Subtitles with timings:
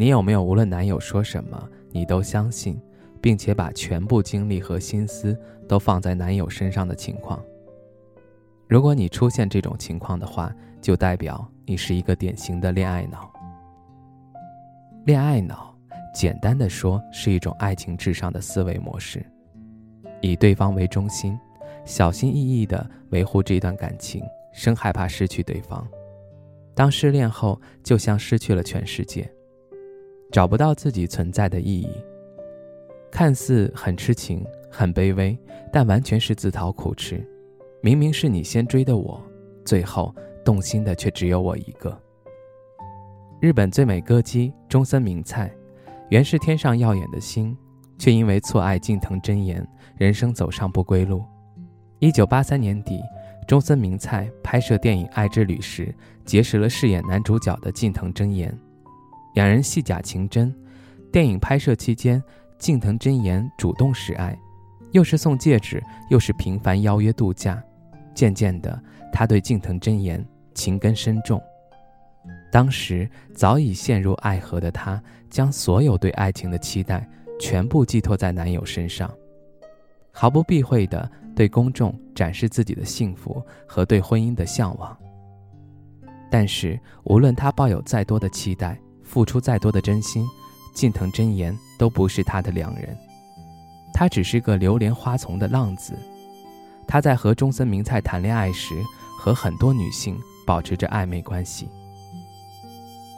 [0.00, 2.80] 你有没有无论男友说什么，你都相信，
[3.20, 7.38] 并且把全部精力和心思都放在男友身上的情况？
[8.66, 10.50] 如果你出现这种情况的话，
[10.80, 13.30] 就代表你是一个典型的恋爱脑。
[15.04, 15.76] 恋爱脑，
[16.14, 19.22] 简单的说，是一种爱情至上的思维模式，
[20.22, 21.38] 以对方为中心，
[21.84, 24.22] 小心翼翼地维护这段感情，
[24.54, 25.86] 生害怕失去对方。
[26.74, 29.30] 当失恋后，就像失去了全世界。
[30.30, 31.88] 找不到自己存在的意义，
[33.10, 35.36] 看似很痴情、很卑微，
[35.72, 37.26] 但完全是自讨苦吃。
[37.82, 39.20] 明明是你先追的我，
[39.64, 41.98] 最后动心的却只有我一个。
[43.40, 45.50] 日本最美歌姬中森明菜，
[46.10, 47.56] 原是天上耀眼的星，
[47.98, 51.24] 却因为错爱近藤真彦，人生走上不归路。
[51.98, 53.00] 一九八三年底，
[53.48, 55.92] 中森明菜拍摄电影《爱之旅》时，
[56.24, 58.56] 结识了饰演男主角的近藤真彦。
[59.34, 60.54] 两人戏假情真，
[61.12, 62.22] 电影拍摄期间，
[62.58, 64.38] 近藤真言主动示爱，
[64.92, 67.62] 又是送戒指，又是频繁邀约度假。
[68.14, 71.40] 渐渐的，他对近藤真言情根深重。
[72.50, 77.08] 当时早已陷入爱河的他，将所有对爱情的期待
[77.38, 79.08] 全部寄托在男友身上，
[80.10, 84.94] 毫不避讳地对公众展示自己的幸福和对婚姻的向往。
[86.28, 88.78] 但是，无论他抱有再多的期待，
[89.10, 90.24] 付出再多的真心，
[90.72, 92.96] 近藤真彦都不是他的良人。
[93.92, 95.98] 他只是个流连花丛的浪子。
[96.86, 98.72] 他在和中森明菜谈恋爱时，
[99.18, 101.68] 和很多女性保持着暧昧关系。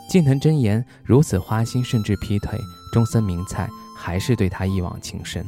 [0.08, 2.58] 近藤真彦如此花心，甚至劈腿，
[2.90, 5.44] 中森明菜还是对他一往情深，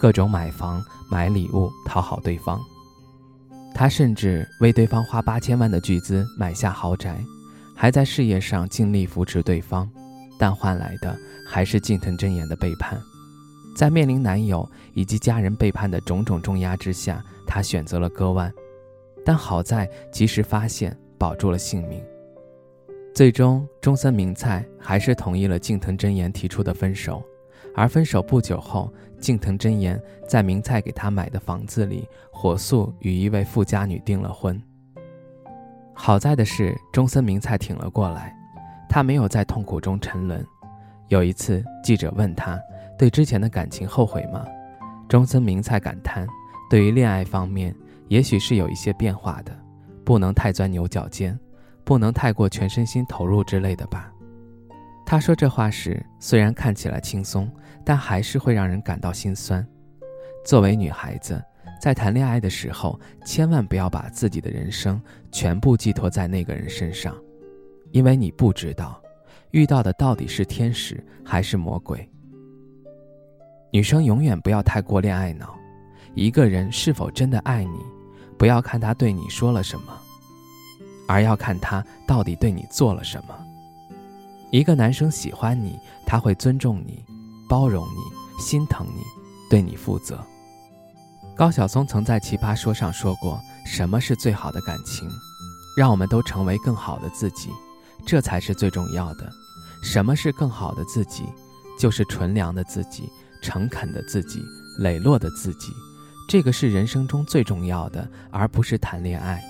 [0.00, 0.80] 各种买房、
[1.10, 2.60] 买礼物讨好对方。
[3.74, 7.20] 他甚至为对方花八千万的巨资买下豪宅。
[7.80, 9.88] 还在事业上尽力扶持对方，
[10.36, 11.16] 但换来的
[11.46, 13.00] 还是近藤真彦的背叛。
[13.76, 18.52] 在面临男友以及家人背叛的种种重压之下，她选择了割腕，
[19.24, 22.02] 但好在及时发现，保住了性命。
[23.14, 27.22] 最终，中森明菜还是同意了近藤真彦提出的分手。
[27.76, 34.60] 而分手不久后，近藤真彦在明菜给他买的房子里，火速与一位富家女订了婚。
[36.00, 38.32] 好在的是，中森明菜挺了过来，
[38.88, 40.46] 他没有在痛苦中沉沦。
[41.08, 42.58] 有一次，记者问他
[42.96, 44.46] 对之前的感情后悔吗？
[45.08, 46.24] 中森明菜感叹
[46.70, 47.74] ：“对于恋爱方面，
[48.06, 49.52] 也许是有一些变化的，
[50.04, 51.36] 不能太钻牛角尖，
[51.82, 54.10] 不能太过全身心投入之类的吧。”
[55.04, 57.50] 他说这话时，虽然看起来轻松，
[57.84, 59.66] 但还是会让人感到心酸。
[60.46, 61.42] 作为女孩子。
[61.80, 67.16] 在谈恋爱的时候，千万不要把自己的人生全部寄托在那个人身上，
[67.92, 69.00] 因为你不知道
[69.52, 72.08] 遇到的到底是天使还是魔鬼。
[73.70, 75.54] 女生永远不要太过恋爱脑，
[76.14, 77.78] 一个人是否真的爱你，
[78.38, 79.92] 不要看他对你说了什么，
[81.06, 83.34] 而要看他到底对你做了什么。
[84.50, 87.04] 一个男生喜欢你，他会尊重你，
[87.48, 89.02] 包容你，心疼你，
[89.50, 90.18] 对你负责。
[91.38, 95.08] 高晓松曾在《奇葩说》上说过：“什么是最好的感情？
[95.76, 97.48] 让我们都成为更好的自己，
[98.04, 99.30] 这才是最重要的。
[99.80, 101.22] 什么是更好的自己？
[101.78, 103.08] 就是纯良的自己、
[103.40, 104.44] 诚恳的自己、
[104.80, 105.72] 磊落的自己。
[106.28, 109.40] 这个是人生中最重要的，而不是谈恋爱。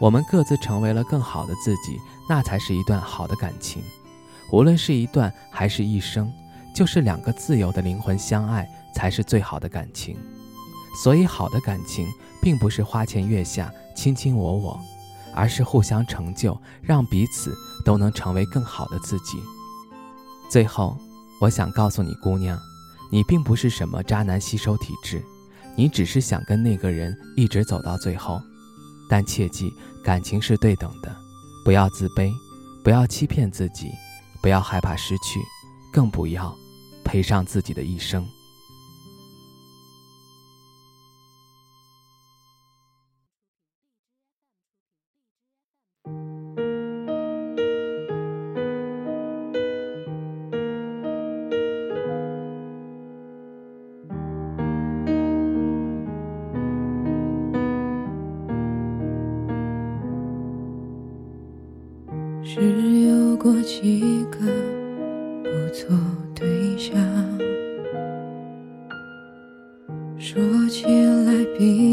[0.00, 1.96] 我们各自成为了更好的自己，
[2.28, 3.80] 那才是一段好的感情。
[4.50, 6.28] 无论是一段还是一生，
[6.74, 10.18] 就是两个自由的灵魂相爱，才是最好的感情。”
[10.94, 12.06] 所以，好的感情
[12.42, 14.80] 并不是花前月下、卿卿我我，
[15.34, 17.54] 而是互相成就，让彼此
[17.84, 19.38] 都能成为更好的自己。
[20.50, 20.98] 最后，
[21.40, 22.58] 我想告诉你，姑娘，
[23.10, 25.22] 你并不是什么渣男吸收体质，
[25.76, 28.40] 你只是想跟那个人一直走到最后。
[29.08, 29.72] 但切记，
[30.04, 31.14] 感情是对等的，
[31.64, 32.32] 不要自卑，
[32.82, 33.90] 不要欺骗自己，
[34.42, 35.40] 不要害怕失去，
[35.92, 36.54] 更不要
[37.04, 38.26] 赔上自己的一生。
[63.70, 64.38] 几个
[65.44, 65.96] 不错
[66.34, 66.92] 对象，
[70.18, 71.89] 说起来比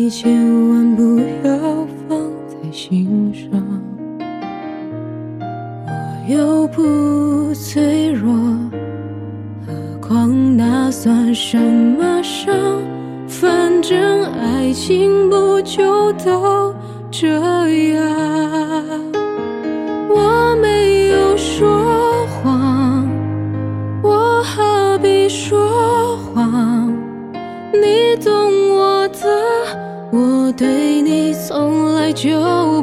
[0.00, 0.30] 你千
[0.70, 2.16] 万不要放
[2.46, 3.50] 在心上。
[5.88, 8.32] 我又不脆弱，
[9.66, 12.54] 何况那算什么伤？
[13.26, 16.72] 反正爱情不就都
[17.10, 17.26] 这
[17.92, 18.17] 样？
[32.18, 32.77] 就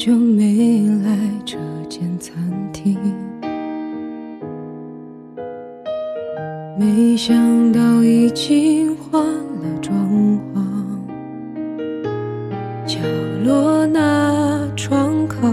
[0.00, 1.14] 久没来
[1.44, 2.32] 这间餐
[2.72, 2.96] 厅，
[6.78, 9.94] 没想到已经换了装
[10.54, 10.62] 潢。
[12.86, 12.96] 角
[13.44, 15.48] 落那窗口，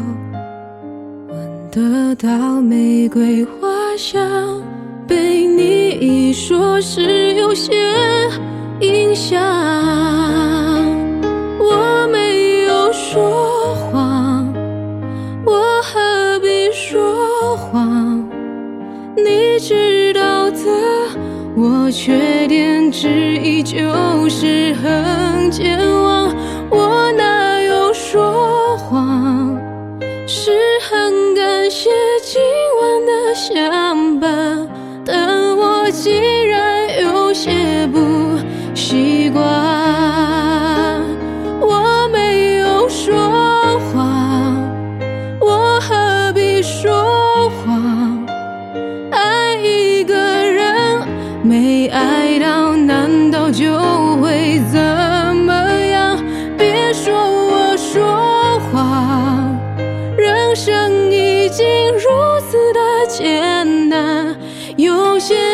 [1.27, 3.67] 闻得到玫瑰花
[3.97, 4.61] 香，
[5.05, 7.73] 被你一说，是有些
[8.79, 9.96] 影响。
[21.59, 26.31] 我缺点之一就是很健忘，
[26.69, 29.57] 我哪有说谎？
[30.27, 30.51] 是
[30.88, 31.89] 很感谢
[32.21, 32.39] 今
[32.80, 34.46] 晚的相伴，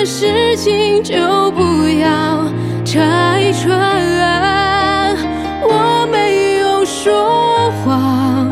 [0.06, 1.16] 事情就
[1.52, 1.62] 不
[2.00, 2.46] 要
[2.84, 5.16] 拆穿。
[5.62, 8.50] 我没有说谎，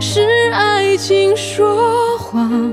[0.00, 0.22] 是
[0.52, 2.72] 爱情说谎，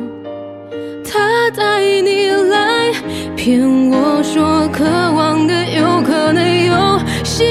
[1.03, 2.93] 他带你来
[3.35, 3.61] 骗。
[3.91, 7.43] 我说渴望的有可能有希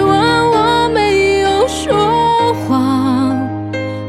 [0.00, 3.38] 望，我没有说谎，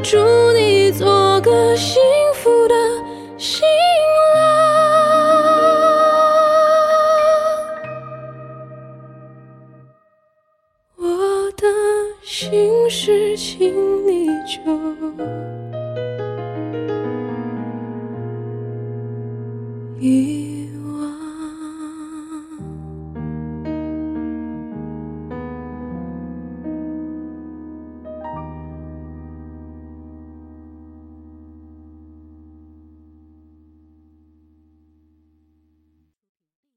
[0.02, 0.18] 祝
[0.52, 2.00] 你做个幸
[2.34, 2.74] 福的
[3.38, 3.62] 新
[20.00, 20.61] 雨